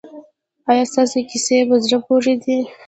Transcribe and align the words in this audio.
ایا 0.69 0.83
ستاسو 0.91 1.17
کیسې 1.29 1.57
په 1.69 1.75
زړه 1.83 1.97
پورې 2.07 2.33
دي؟ 2.43 2.57